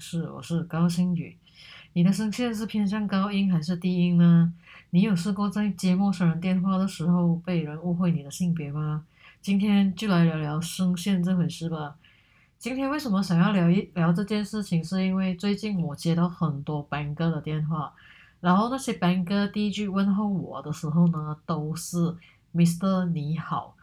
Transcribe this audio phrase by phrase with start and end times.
[0.00, 1.36] 是，我是高星宇。
[1.92, 4.52] 你的声线是偏向高音还是低音呢？
[4.90, 9.04] 你有试过在接陌生人电话的时候被人误会你的性别吗？
[9.42, 11.96] 今天就来聊聊声线这回事吧。
[12.58, 14.82] 今天为什么想要聊一聊这件事情？
[14.84, 17.92] 是因为最近我接到很多班哥的电话，
[18.40, 22.14] 然后那些班哥第一句问候我的时候呢，都是
[22.54, 23.74] Mr 你好，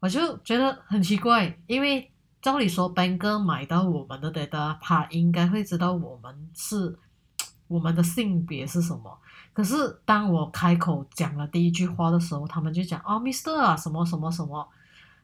[0.00, 2.10] 我就觉得很奇怪，因为。
[2.40, 6.98] 照理说，班哥买到我们的 data，他应该会知道我们是
[7.68, 9.18] 我们的性别是什么。
[9.52, 14.66] 可是当我开口讲了第一句话的时候，他们就讲哦，Mr 啊，什么什么什么。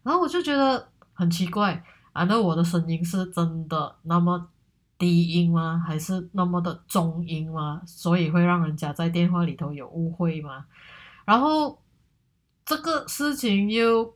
[0.02, 1.82] 然后我就觉得很奇怪，
[2.14, 4.50] 难道我的声音是真的那么
[4.98, 5.82] 低音吗？
[5.86, 7.80] 还是那么的中音吗？
[7.86, 10.66] 所以会让人家在电话里头有误会吗？
[11.24, 11.80] 然后
[12.66, 14.14] 这个事情又。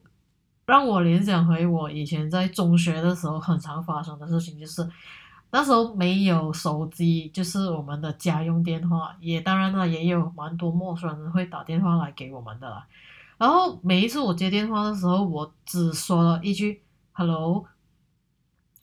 [0.71, 4.89] 让我联想回我以前在中学的时候很常发生的事情，就是
[5.51, 12.87] 那时候没有手机，就是我们的家用电话，也当然了，也有蛮多陌生人会打电话来给我们的啦。
[13.37, 17.65] 然后每一次我接电话的时候，我只说了一句 “hello”，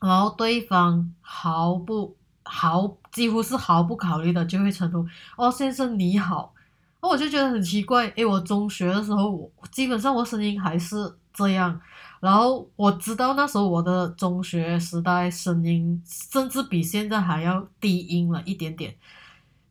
[0.01, 5.05] 然后对方毫不毫几乎是毫不考虑的就会称呼
[5.41, 6.53] “哦，先生你好”，
[7.01, 11.17] 那我就觉得很奇怪，诶，我中学的时候，我基本上我声音还是。
[11.37, 11.79] 这样，
[12.19, 18.95] 然后我知道那时候我的中学时代声音甚至比现在还要低音了一点点。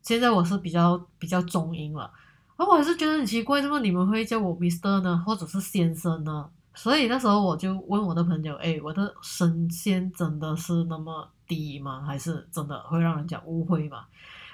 [0.01, 2.09] 现在我是比较比较中音了，
[2.57, 6.49] 而我还是觉得很奇怪，怎么你们会叫我 Mister 呢，或者是先生呢？
[6.73, 12.05] 所以那时候我就问我的朋友，哎，我的声线真的是那么低吗？
[12.07, 14.05] 还是真的会让人家误会吗？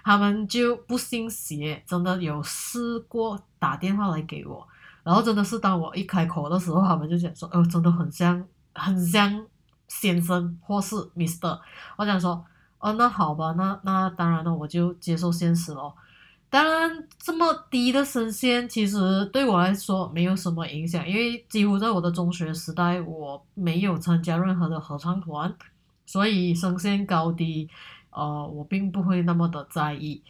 [0.03, 4.67] 他们就不信邪，真的有试过打电话来给我。
[5.05, 9.45] 然后真的是当我一开口的时候，他们就讲说：“哦，真的很像，很像
[9.89, 11.59] 先生或是 Mister。”
[11.99, 12.45] 我想说
[12.79, 15.95] ：“哦，那好吧，那那当然了，我就接受现实咯。
[16.49, 25.53] 当然，这么低的声线其实对我来说没有什么影响，因为几乎在我的中学时代，我没有参加任何的合唱团，
[26.05, 27.69] 所以声线高低，
[28.11, 30.23] 呃，我并不会那么的在意。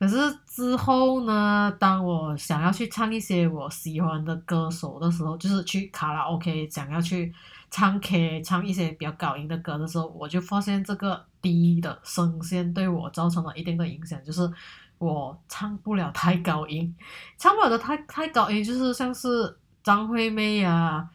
[0.00, 0.16] 可是
[0.46, 7.30] 之后呢，当我想要去唱一些我喜欢的歌手的时候，就是去卡拉 OK 想要去
[7.70, 14.50] 唱 K 唱一些比较高音的歌的时候，我就发现这个低的声线对我造成了一定的影响，就是
[14.96, 16.96] 我唱不了太高音，
[17.36, 21.06] 唱不了的太太高音，就是像是张惠妹啊。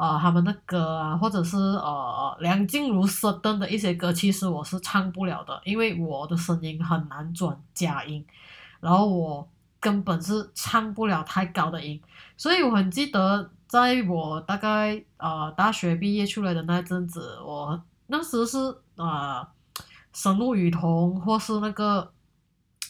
[0.00, 8.24] 呃，他们的歌啊，或者是呃梁静茹、s 等的一些歌，其实我是唱不了的，因为我的声音很难转假音，
[8.78, 9.48] 然后我
[9.80, 12.00] 根本是唱不了太高的音，
[12.36, 18.56] 所以我很记得，在我大概呃大学毕业出来的那阵子，我那时是
[18.94, 19.44] 呃
[20.12, 22.12] 神鹿雨桐或是那个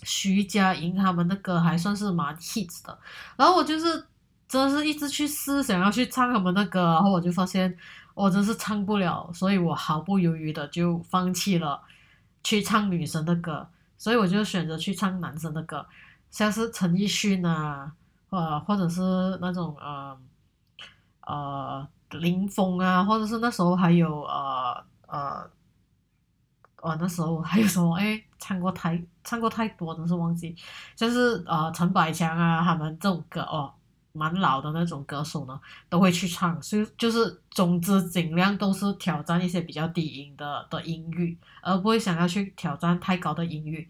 [0.02, 2.98] 徐佳莹他们的歌还算是蛮 hit 的，
[3.38, 4.04] 然后我就是。
[4.48, 7.76] 真是一直去试，想要去唱他们的歌，然后我就发现
[8.14, 11.82] 我真是唱不了，所以我毫不犹豫的就放弃了
[12.42, 15.86] 去唱女生的歌，所以我就选择去唱男生的歌，
[16.31, 17.92] 像是陈奕迅啊，
[18.31, 19.03] 呃，或者是
[19.42, 20.19] 那种呃
[21.26, 25.50] 呃林峰啊，或者是那时候还有呃呃
[26.80, 30.56] 呃那时候还有什么哎，唱过太唱过太多，真是忘记，
[30.97, 33.75] 就是呃陈百强啊他们这种歌哦。
[34.12, 43.86] 蛮老的那种歌手呢，都会去唱，所以就是总之尽量都是挑战一些比较低音的的音域，而不会想要去挑战太高的音域。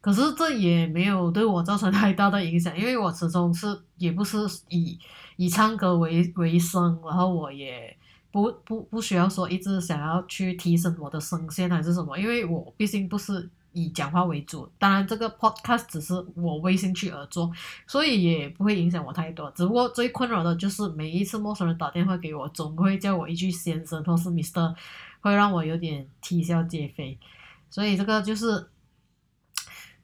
[0.00, 3.66] 可是这也没有对我造成太大的影响，因为我始终是
[3.96, 4.38] 也不是
[4.68, 4.98] 以
[5.36, 7.96] 以唱歌为为生，然后我也
[8.30, 13.48] 不不不需要说一直想要去提升我的声线还是什么，因为我毕竟不是。
[13.72, 17.50] 以讲话为主，当然这个 podcast 只是我为兴趣而做，
[17.86, 19.50] 所以也不会影响我太多。
[19.52, 24.74] 只不过最困扰的就是每一次陌生人打电话给我，总会叫我一句先生或是 Mr，
[25.20, 27.18] 会让我有点啼笑皆非。
[27.68, 28.68] 所以这个就是，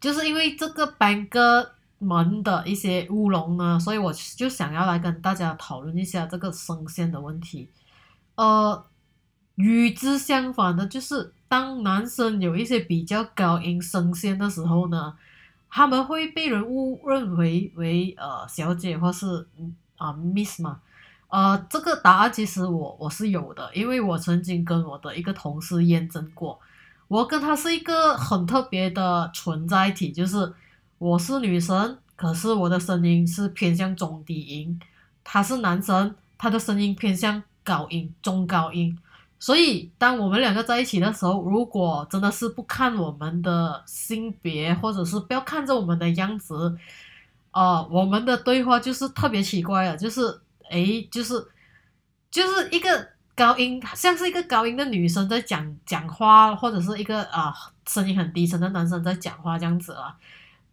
[0.00, 7.68] 就是因为这个班哥们的一些乌龙呢，所以我就想要来跟大家讨论一下这个声线的问题。
[8.36, 8.84] 呃，
[9.56, 11.32] 与之相反的就是。
[11.48, 15.16] 当男生有一些比较高音声线的时候呢，
[15.70, 19.46] 他们会被人误认为为呃小姐或是
[19.96, 20.80] 啊 Miss 嘛，
[21.28, 26.58] 呃这个答案其实我我是有的，因为我曾经跟我的一个同事验证过，
[27.06, 30.52] 我跟他是一个很特别的存在体，就是
[30.98, 34.80] 我是女生，可是我的声音是偏向中低音，
[35.22, 38.98] 他是男生，他的声音偏向高音中高音。
[39.38, 46.76] 所以当我们两个在一起的时候，如果真的是不看我们的性别，或者是不要看着我们的样子，
[47.52, 50.40] 哦，我们的对话就是特别奇怪了，就是
[50.70, 51.34] 诶，就是
[52.30, 57.54] 就是一个高音，像是一个高音的女生在讲讲话，或者是一个啊
[57.86, 60.16] 声音很低沉的男生在讲话这样子啊。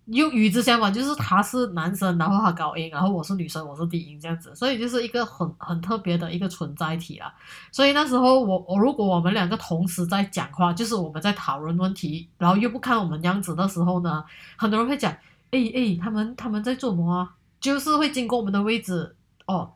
[0.08, 7.34] 又与之相反，就是他是男生，然后他高音，然后我是女生，我是低音这样子，所以就是一个很很特别的一个存在体啦。
[7.72, 14.22] 所以那时候我我如果我们两个同时在讲话，就是我们在讨论问题，然后又不看我们样子的时候呢，
[14.58, 15.10] 很多人会讲，
[15.52, 17.36] 哎哎，他们他们在做什么啊？
[17.62, 19.16] 就是会经过我们的位置
[19.46, 19.72] 哦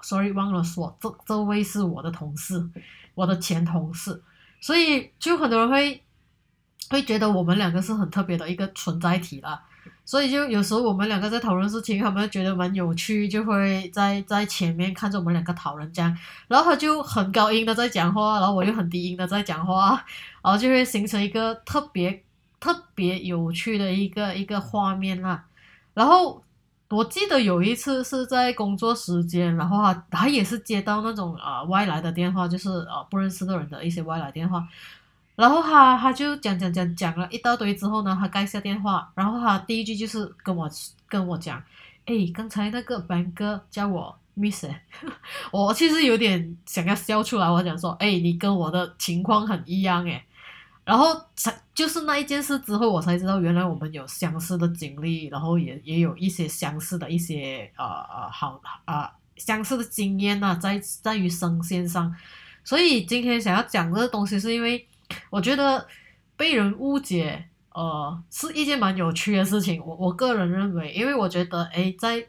[0.00, 2.66] ，sorry 忘了说，这这位是我的同事，
[3.14, 4.22] 我的前同事，
[4.62, 6.02] 所以就很多人会。
[6.90, 9.60] 会觉得我们两个是很特别的一个存在体啦，
[10.04, 16.16] 所以就有时候我们两个在讨论事情，他们觉得蛮有趣，就会在在前面看着我们两个讨论这样，
[16.48, 20.04] 然后他就很高音的在讲话，然后我又很低音的在讲话，
[20.42, 22.22] 然后就会形成一个特别
[22.60, 25.44] 特别有趣的一个一个画面啦。
[25.94, 26.40] 然后
[26.88, 34.64] 我记得有一次是在工作时间，然后他他也是接到那种啊外来的电话，就是呃不认识的人的一些外来电话。
[35.36, 40.66] 然后他他就讲讲讲讲了一大堆之后呢，他盖下电话，然后他第一句就是跟我
[41.06, 41.62] 跟我讲，
[42.06, 44.66] 哎，刚才那个班哥叫我 Miss，
[45.52, 50.24] 我其实有点想要笑出来，我讲说，哎，你跟我的情况很一样哎，
[50.86, 62.14] 然后才就是那一件事之后，我才知道原来我们有相似的经历，然后也也有一些相似的一些呃呃好啊相似的经验呐，在在于声线上，
[62.64, 64.88] 所以今天想要讲这个东西是因为。
[65.30, 65.86] 我觉得
[66.36, 69.84] 被人误解，呃，是一件蛮有趣的事情。
[69.84, 72.26] 我我个人认为，因为我觉得，哎，在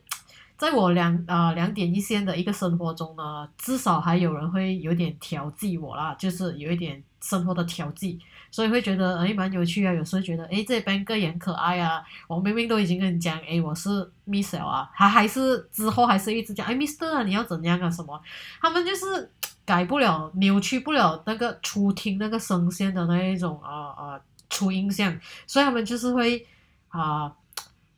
[0.58, 8.20] 在我两啊两点一线的一个生活中呢，至少还有人会有点调剂我啦，就是有一点生活的调剂，
[8.52, 9.94] 所以会觉得哎蛮有趣啊。
[9.94, 12.04] 有时候觉得哎这班哥也很可爱啊。
[12.28, 13.90] 我明明都已经跟你讲，哎我是
[14.26, 18.22] Miss 啊，他还是之后还是一直讲哎 Mister 啊你要怎样啊什么，
[18.62, 19.32] 他们就是。
[19.68, 26.48] 改不了，扭曲不了那个初听那个声线的那一种啊啊初音像，所以他们就是会
[26.88, 27.36] 啊，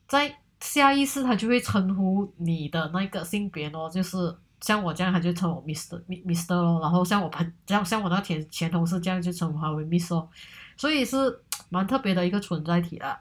[0.07, 6.01] 在下意识他就会称呼你的那个性别咯，就是像我这样他就称我 Mr.
[6.07, 10.27] Mister 咯，然后像我朋像像我那前前同事这样就称呼他为 Miss 哦，
[10.75, 11.39] 所以是
[11.69, 13.19] 蛮特别的一个存在体啦。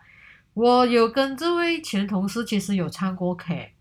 [0.54, 3.74] 我有跟这位前同事其实有唱过 K，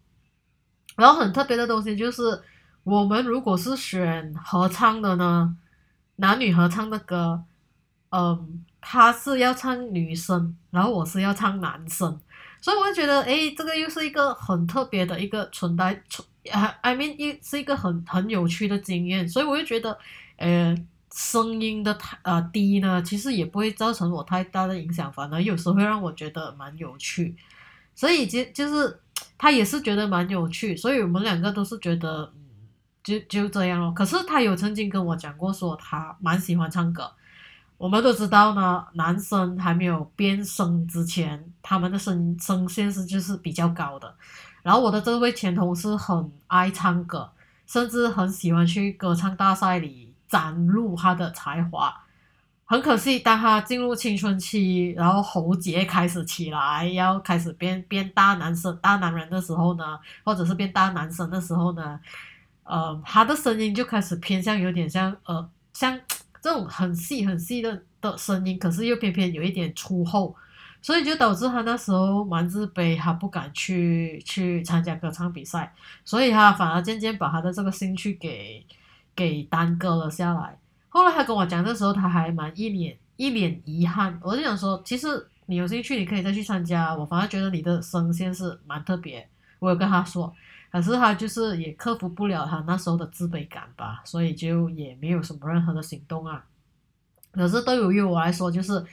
[0.97, 2.43] 然后很特别的东西就是。
[2.89, 5.57] 我们如果是选合唱的呢，
[6.15, 7.43] 男女合唱的歌，
[8.11, 12.17] 嗯，他是要唱女生，然后我是要唱男生，
[12.61, 16.25] 所以我就觉得，哎，这个又是一个很特别的一个存在，存
[16.81, 19.97] ，I mean，一是一个很很有趣的经验，所以我就觉得，
[20.37, 20.73] 呃，
[21.13, 27.35] 声音的太呃低呢，其实也不会造成我太大的影响，反而有时候会让我觉得蛮有趣，
[27.93, 28.97] 所以就就是
[29.37, 32.31] 他也是觉得蛮有趣，所以我们两个都是觉得。
[33.07, 33.93] 就就这样咯。
[33.93, 37.09] 可是他有曾经跟我讲过，说他蛮喜欢唱歌。
[37.77, 44.13] 我们都知道呢，男生还没有变声之前，他们的声声线是就是比较高的。
[44.61, 47.31] 然后我的这位前同事很爱唱歌，
[47.65, 51.95] 甚至很喜欢去歌唱大赛里展露他的才华。
[52.65, 61.97] 很可惜，当他进入青春期，然后喉结开始起来，要开始变变大男生、大男人的时候呢，或者是变大男生的时候呢。
[62.67, 65.97] 呃，他的声音就开始偏向有点像呃，像
[66.41, 70.35] 这种很细很细的的声音，可是又偏偏有一点粗厚，
[70.81, 78.65] 所以就导致他那时候蛮自卑，他不敢去去参加歌唱比赛，所以他反而渐渐把他的这个兴趣给
[79.15, 80.57] 给耽搁了下来。
[80.89, 84.19] 后来他跟我讲的时候，他还蛮一脸一脸遗憾。
[84.21, 86.95] 我就想说，其实你有兴趣，你可以再去参加。
[86.95, 89.27] 我反而觉得你的声线是蛮特别。
[89.59, 90.33] 我有跟他说。
[90.71, 96.43] 可是他就是也克服不了他那时候的自卑感吧，所以就也没有什么任何的行动啊。
[97.31, 98.83] 可是对于我来说，就是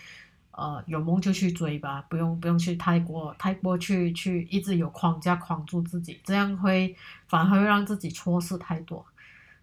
[0.52, 6.94] 呃有梦就去追吧，不用不用去太过太过去去一直有框架框住自己，这样会
[7.26, 9.04] 反而会让自己错失太多。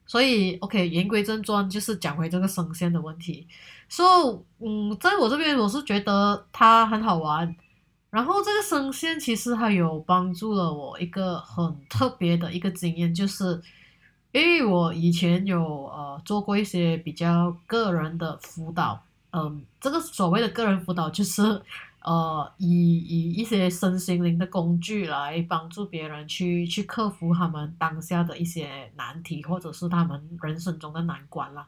[0.06, 3.48] 所以 OK，言归正传，就是讲回这个声线的问题。
[3.88, 7.56] 所以嗯，在我这边我是觉得它很好玩。
[8.12, 13.62] 然后这个声线其实还有帮助了我一个很特别的一个经验，就是
[14.34, 19.02] 因为我以前有呃做过一些比较个人的辅导，
[19.32, 21.42] 嗯，这个所谓的个人辅导就是
[22.04, 31.66] 呃以以一些身心灵的工具来帮助别人去去克服他们当下的一些难题，或者是他们人生中的难关啦。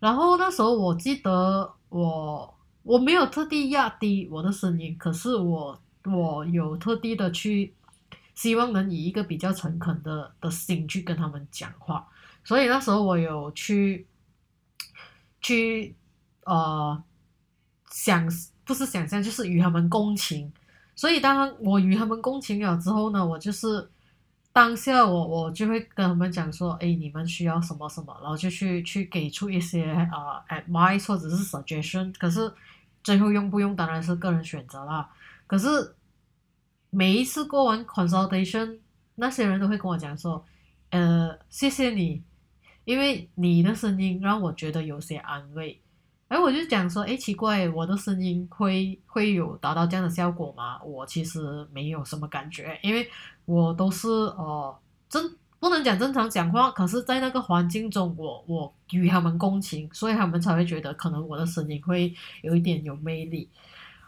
[0.00, 7.74] 然后那时候我记得我我没有特地压低我的声音，可是我我有特地的去
[8.34, 12.08] 希望能以一个比较诚恳的的心去跟他们讲话，
[12.42, 14.06] 所以那时候我有去
[15.40, 15.94] 去
[16.44, 17.02] 呃
[17.90, 18.26] 想
[18.64, 20.50] 不是想象，就是与他们共情。
[20.96, 23.90] 所以当我与他们共情了之后呢，我就是
[24.52, 32.12] 当下我我就会跟他们讲说，哎，你们需要什么什么，然后就去去给出一些啊 advice 或者是 suggestion。
[32.18, 32.52] 可是
[33.04, 35.08] 最后用不用当然是个人选择啦。
[35.46, 35.94] 可是
[36.90, 38.78] 每一次过完 consultation，
[39.14, 40.44] 那些人都会跟我讲说，
[40.90, 42.22] 呃，谢谢你，
[42.84, 45.80] 因为你的声音让我觉得有些安慰。
[46.30, 50.80] 哎，我就讲说，哎，奇怪，我的声音会会有达到这样的效果吗？
[50.84, 53.04] 我其实没有什么感觉，因为
[53.46, 63.48] 我都是呃正不能讲正常讲话，可是，在那个环境中，我我与他们共情，所以他们才会觉得可能我的声音会有一点有魅力。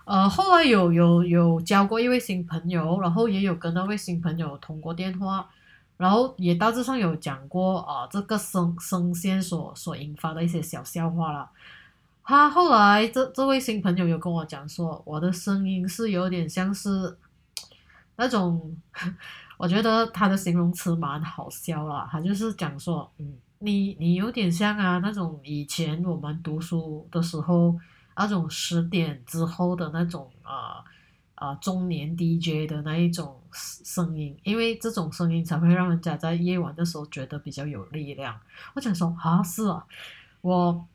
[0.04, 5.50] 呃，后来有有有交过一位新朋友，然后也有跟那位新朋友通过电话，
[5.96, 11.50] 然后也大致上有讲过啊，这个声声线所所引发的一些小笑话了。
[12.24, 17.18] 他后来这这位新朋友有跟我讲说，我的声音是有点像是
[18.16, 18.76] 那种，
[19.58, 22.08] 我觉得他的形容词蛮好笑啦。
[22.10, 27.76] 他就是讲说，嗯，你你有点像啊，那种以前我们读书的时候
[28.16, 30.84] 那种十点之后的那种啊
[31.34, 38.38] 啊中年 DJ 的那一种声音，因为这种声音才会让人家在夜晚的时候觉得比较有力量。
[38.74, 39.84] 我讲说啊，是啊，
[40.40, 40.86] 我。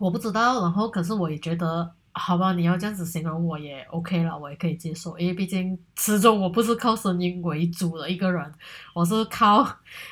[0.00, 8.50] 我不知道，然后可是我也觉得，好吧，你要这样子形容我也 OK 了，我也可以接受，因为毕竟始终我不是靠声音为主的一个人，
[8.94, 9.62] 我是靠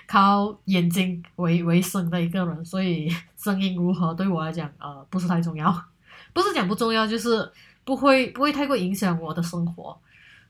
[0.07, 5.75] 靠眼睛为为生的一个人，所以 声音如何对我来讲，呃，不是太重要，
[6.35, 7.51] 不是讲不重要，就是
[7.85, 9.99] 不会不会太过影响我的生活，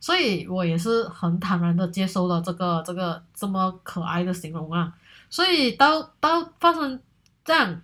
[0.00, 4.92] 所以我也是很坦然的接受了这个这个这么可爱的形容啊，
[5.30, 7.00] 所以到到发生
[7.44, 7.80] 这样。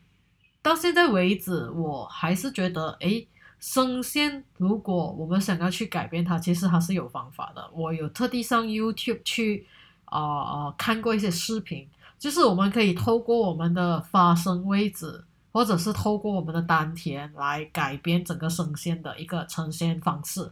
[0.65, 3.23] 到现在为止，我还是觉得，哎，
[3.61, 7.71] 声线如果我们想要去改变它，其实它是有方法的。
[7.75, 9.67] 我有特地上 YouTube 去
[10.07, 11.87] 啊啊看过一些视频，
[12.19, 20.51] 就是我们可以透过我们的发声位置，或者是透过我们的丹田来改变整个声线的一个呈现方式。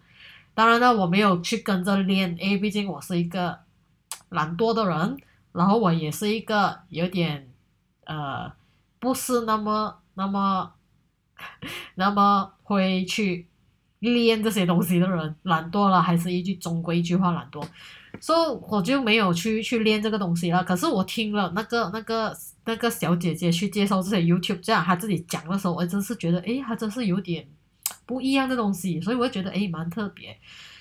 [0.53, 3.59] 当然呢，我没有去跟着练，因为毕竟我是一个
[4.29, 5.17] 懒惰的人，
[5.53, 7.51] 然后我也是一个有点
[8.05, 8.53] 呃
[9.01, 10.01] 不是那么。
[10.15, 10.73] 那么，
[11.95, 13.49] 那么会去
[14.01, 17.65] 练这些东西的人，懒惰了，还是一句中规一句话，懒惰。
[18.21, 20.63] 所以我就没有去去练这个东西了。
[20.63, 27.49] 可是我听了那个那个那个小姐姐去介绍这些 YouTube，这样她自己讲的时候，我真是觉得，诶，她真是有点
[28.05, 30.37] 不一样的东西，所以我觉得，诶，蛮特别。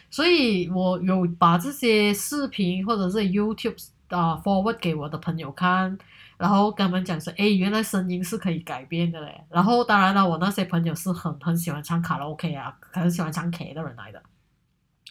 [0.09, 3.77] 所以我有把这些视频或者是 YouTube
[4.09, 5.97] 啊 forward 给我的朋友看。
[6.41, 9.39] 然后跟他们讲说，哎，原来声音是可以改变的嘞。
[9.47, 14.19] 然后当然了，我那些朋友是很很喜欢唱卡拉 OK 啊，很喜欢唱 K 的人来的，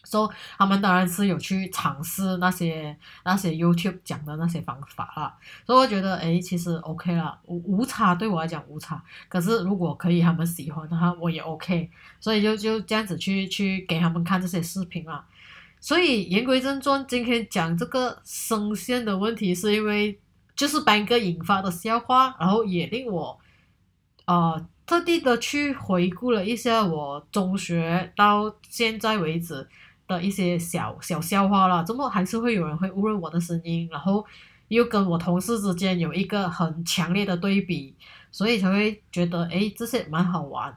[0.02, 5.38] 所以他们当然是有去尝试那些那些 YouTube 讲的那些方法啦。
[5.64, 9.00] 所以我觉得，哎，其实 OK 了，无无差对我来讲无差。
[9.28, 11.88] 可是如果可以他们喜欢的话，我也 OK。
[12.18, 15.24] 所以就就这样子去去给他们看这些视频啦。
[15.78, 20.18] 所以言归正传，今天讲这个声线的问题，是因为。
[20.60, 23.38] 就是班哥引发的笑话，然后也令我，
[24.26, 29.66] 呃，特地的去回顾了一下我中学到现在为止
[30.06, 31.82] 的一些小小笑话了。
[31.82, 33.88] 怎么还是会有人会误认我的声音？
[33.90, 34.22] 然后
[34.68, 37.96] 又跟我同事之间有一个很强烈的对比，
[38.30, 40.76] 所以才会觉得哎，这些蛮好玩。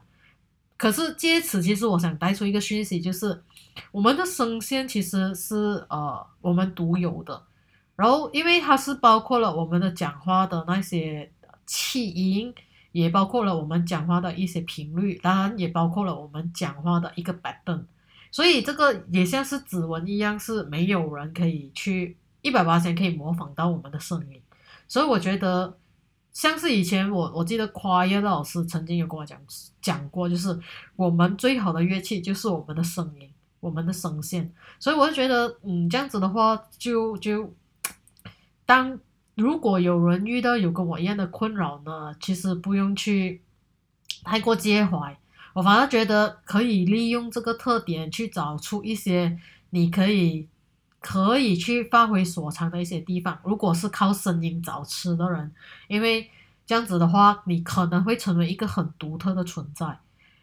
[0.78, 3.44] 可是借此，其实我想带出一个讯息，就是
[3.92, 7.42] 我们的声线其实是呃我们独有的。
[7.96, 11.30] 然后，因为它是包括了我们的讲话的那些
[11.64, 12.52] 气音，
[12.90, 17.84] 也包括了我们讲话的一些频率，当然也包括了我们讲话的一个 pattern，
[18.32, 24.42] 所以这个也像是指纹一样，是没有人可以去一百八千可以模仿到我们的声音。
[24.88, 25.78] 所以我觉得，
[26.32, 29.40] 像是以前我我记得夸叶老师曾经有跟我讲
[29.80, 30.58] 讲过，就是
[30.96, 34.52] 我们最好的乐器就是我们的声音，我们的声线。
[34.80, 37.54] 所以我就觉得，嗯，这样子的话，就就。
[38.66, 38.98] 当
[39.34, 43.42] 如果有人遇到有跟我一样的困扰呢，其实不用去
[44.22, 45.18] 太过介怀，
[45.52, 49.38] 我反而觉得可以利用这个特点去找出一些
[49.70, 50.48] 你可以
[51.00, 53.38] 可以去发挥所长的一些地方。
[53.44, 55.52] 如果是靠声音找吃的人，
[55.88, 56.30] 因为
[56.64, 59.98] 这样子的话，你可能会成为一个很独特的存在。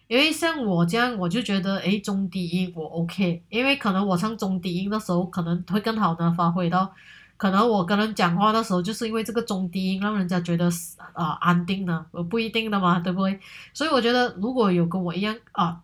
[0.07, 6.93] 因为像我这样，我就觉得，诶，中低音我 OK，因为可能我唱中低音的时候，可能会更好的发挥到，
[7.41, 10.69] 可能我跟人讲话的时候，就是因为这个中低音让人家觉得
[11.13, 13.39] 啊安定呢，我不一定的嘛，对不对？
[13.73, 15.81] 所以我觉得如果有跟我一样啊，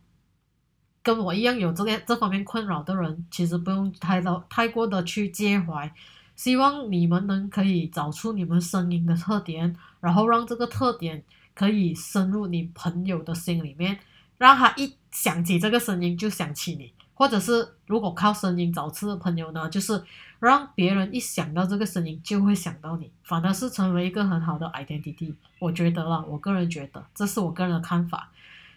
[1.02, 5.92] 跟我一样有这个这方面困扰的人，其实不用太到太过的去介怀，
[6.36, 11.24] 希望你们能可以找出你们声音的特点，然后让这个特点
[11.56, 13.98] 可以深入你朋友的心里面。
[14.38, 20.00] 让他一想起这个声音就想起你，或者是如果靠声音找吃的朋友呢，就是
[20.40, 25.34] 让别人一想到这个声音就会想到你，反而是成为一个很好的 identity。
[25.58, 28.30] 我觉得啦，我个人觉得这是我个人的看法，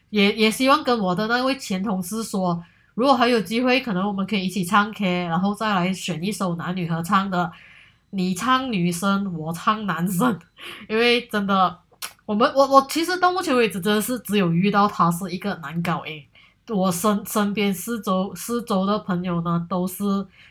[0.08, 7.52] 也也希望跟我的那位前同事说，如果还有机会，可能我们可以一起唱 K，然后再来选一首男女合唱的，
[8.08, 10.38] 你唱女生，我唱男生，
[10.88, 11.78] 因为真的。
[12.26, 16.22] 我们我我其实到目前为止真的是只有遇到他是一个男高音，
[16.68, 20.04] 我身身边四周四周的朋友呢都是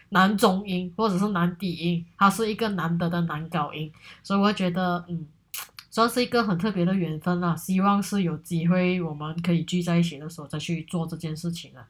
[0.10, 5.26] 男中音或者是男低音，他是一个难得的男高音，所以我觉得嗯，
[5.90, 7.56] 算是一个很特别的缘分啦。
[7.56, 11.88] 希望是有机会我们可以聚在一起的时候再去做这件事情啊。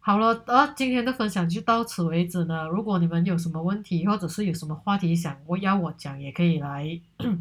[0.00, 2.66] 好了，呃，今天的分享就到此为止呢。
[2.68, 7.00] 如果你们有什么问题或者是有什么话题想我要我讲，也可以来。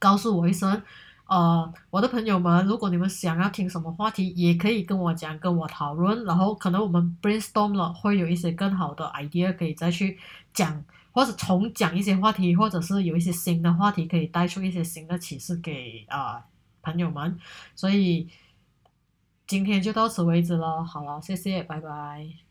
[0.00, 0.80] 告诉我一声，
[1.28, 10.18] 呃，我的朋友们，如果你们想要听什么话题，也可以跟我讲，跟我讨论，然后可能我们 brainstorm 了，会有一些更好的 idea 可以再去
[10.54, 10.82] 讲，
[11.12, 16.42] 或者重讲一些话题，或者是有一些新的话题可以带出一些新的启示给啊
[16.80, 17.38] 朋友们。
[17.74, 18.26] 所以
[19.46, 22.47] 今天就到此为止了，好了，谢谢，拜拜。